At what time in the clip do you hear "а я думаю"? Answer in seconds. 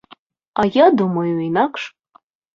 0.63-1.35